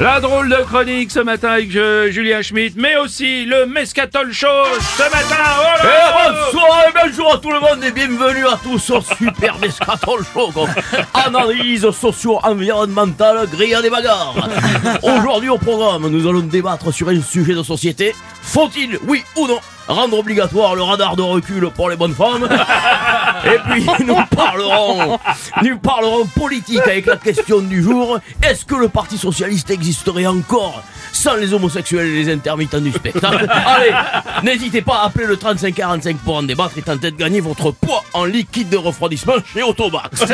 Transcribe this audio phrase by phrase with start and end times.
[0.00, 4.46] La drôle de chronique ce matin avec euh, Julien Schmitt, mais aussi le Mescatol Show
[4.96, 5.36] ce matin.
[5.60, 5.90] Oh là
[6.28, 10.24] Eh, bonsoir et bonjour à tout le monde et bienvenue à tous au Super Descatol
[10.32, 10.50] Show.
[11.14, 14.34] Analyse socio-environnementale, grille à des bagarres.
[15.02, 18.14] Aujourd'hui au programme, nous allons débattre sur un sujet de société.
[18.42, 22.48] Faut-il, oui ou non, rendre obligatoire le radar de recul pour les bonnes femmes
[23.44, 25.18] Et puis nous parlerons,
[25.62, 28.18] nous parlerons politique avec la question du jour.
[28.42, 30.82] Est-ce que le Parti Socialiste existerait encore
[31.12, 33.46] sans les homosexuels et les intermittents du spectacle?
[33.66, 33.92] Allez,
[34.44, 38.04] n'hésitez pas à appeler le 3545 pour en débattre et tenter de gagner votre poids
[38.12, 40.24] en liquide de refroidissement chez Automax.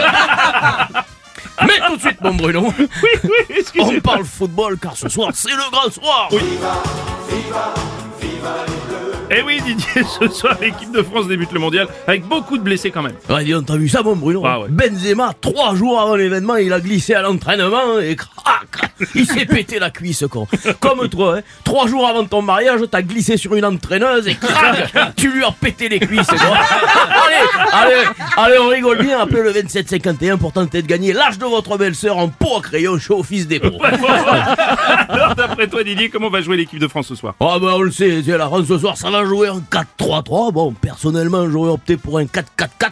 [1.62, 2.86] Mais tout de suite, mon Bruno, Oui,
[3.24, 6.28] oui, on parle football car ce soir, c'est le grand soir.
[9.30, 12.62] Et Eh oui, Didier, ce soir l'équipe de France débute le mondial avec beaucoup de
[12.62, 13.12] blessés quand même.
[13.28, 14.68] Ouais, dis donc, t'as vu ça, mon Bruno Ah ouais.
[14.70, 19.78] Benzema, trois jours avant l'événement, il a glissé à l'entraînement et crac, il s'est pété
[19.78, 20.46] la cuisse, con.
[20.80, 21.42] Comme toi, hein.
[21.64, 25.52] Trois jours avant ton mariage, t'as glissé sur une entraîneuse et crac, tu lui as
[25.52, 26.36] pété les cuisses, quoi.
[27.26, 28.04] allez, allez,
[28.36, 32.16] allez, on rigole bien, appelez le 2751 pour tenter de gagner l'âge de votre belle-sœur
[32.16, 33.76] en pot à crayon chez Office Dépôt.
[35.08, 37.34] Alors d'après toi, Didier, comment va jouer l'équipe de France ce soir?
[37.40, 40.52] Ah bah on le sait, la France ce soir ça va jouer en 4-3-3.
[40.52, 42.42] Bon, personnellement j'aurais opté pour un 4-4-4,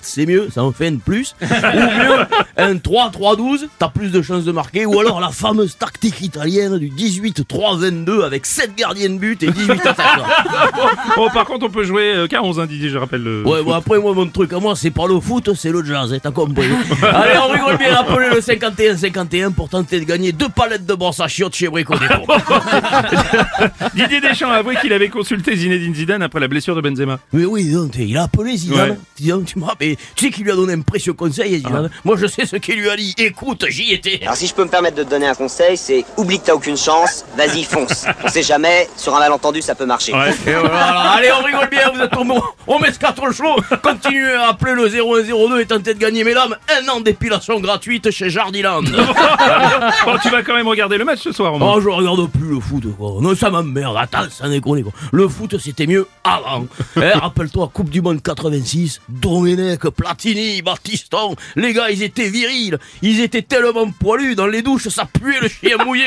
[0.02, 1.34] c'est mieux, ça en fait un de plus.
[1.42, 4.86] Ou mieux, un 3-3-12, t'as plus de chances de marquer.
[4.86, 9.72] Ou alors la fameuse tactique italienne du 18-3-22 avec 7 gardiens de but et 18
[9.86, 10.26] attaquants.
[11.16, 13.42] Bon, par contre, on peut jouer euh, qu'à 11, hein, Didier, je rappelle le.
[13.46, 16.12] Ouais, bon après moi mon truc à moi c'est pas le foot, c'est le jazz,
[16.12, 16.66] hein, t'as compris.
[17.02, 21.20] Allez, on rigole bien, appelez le 51-51 pour tenter de gagner deux palettes de brosse
[21.20, 21.94] à chiottes chez Brico.
[23.94, 27.18] Didier Deschamps a avoué qu'il avait consulté Zinedine Zidane après la blessure de Benzema.
[27.32, 28.90] Mais oui, donc, il a appelé Zidane.
[28.90, 29.44] Ouais.
[29.46, 31.90] Tu, me rappelles, tu sais qu'il lui a donné un précieux conseil, Zidane.
[32.04, 33.14] Moi, je sais ce qu'il lui a dit.
[33.18, 34.20] Écoute, j'y étais.
[34.22, 36.54] Alors si je peux me permettre de te donner un conseil, c'est oublie que t'as
[36.54, 38.06] aucune chance, vas-y fonce.
[38.24, 40.12] On sait jamais, sur un malentendu ça peut marcher.
[40.12, 40.30] Ouais.
[40.46, 42.34] Et voilà, allez, on rigole bien, vous êtes tombés
[42.66, 43.56] au- au Mescaton Show.
[43.82, 48.30] Continuez à appeler le 0102 et tentez de gagner, mesdames, un an d'épilation gratuite chez
[48.30, 48.82] Jardiland.
[50.04, 51.74] bon, tu vas quand même regarder le match ce soir, au moins.
[51.76, 53.16] Oh, je regarde plus le foot, quoi.
[53.20, 53.96] Non, ça m'emmerde.
[53.98, 54.92] Attends, ça déconne, quoi.
[55.12, 56.66] Le foot, c'était mieux avant.
[56.96, 61.36] Eh, rappelle-toi, Coupe du Monde 86, Domenech, Platini, Battiston.
[61.54, 62.78] Les gars, ils étaient virils.
[63.02, 64.34] Ils étaient tellement poilus.
[64.34, 66.06] Dans les douches, ça puait le chien mouillé.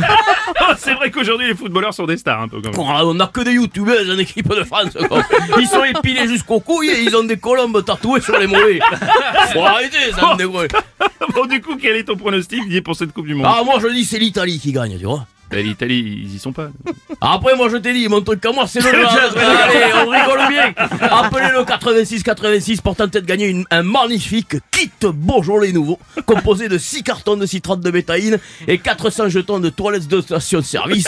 [0.78, 3.06] c'est vrai qu'aujourd'hui, les footballeurs sont des stars, un peu quand même.
[3.06, 5.22] On a que des youtubeuses en équipe de France, quoi.
[5.58, 8.80] Ils sont épilés jusqu'aux couilles et ils ont des colombes tatouées sur les mollets.
[9.52, 10.72] Faut arrêter, ça me dégoûte.
[11.34, 13.46] Bon, du coup, quel est ton pronostic, Didier, pour cette Coupe du Monde?
[13.48, 15.26] Ah, moi, je dis, c'est l'Italie qui gagne, tu vois.
[15.50, 16.68] Ben, L'Italie, ils y sont pas.
[17.20, 19.34] Après, moi, je t'ai dit, mon truc à moi, c'est le jazz.
[19.36, 20.72] Allez, on rigole bien.
[21.10, 26.78] Appelez le 86-86 pour tenter de gagner une- un magnifique kit Beaujolais nouveau, composé de
[26.78, 28.38] 6 cartons de citrate de bétaïne
[28.68, 31.06] et 400 jetons de toilettes de station-service.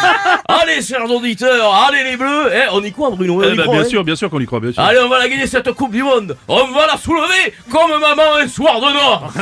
[0.48, 2.50] allez, chers auditeurs, allez les bleus.
[2.52, 4.28] Eh, on y croit, Bruno on Eh y ben, croit, bien hein sûr, bien sûr
[4.30, 4.82] qu'on y croit, bien sûr.
[4.82, 6.36] Allez, on va la gagner cette Coupe du Monde.
[6.46, 9.32] On va la soulever comme maman un soir de noir.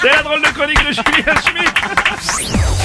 [0.00, 2.75] C'est la drôle de chronique de Julien Schmitt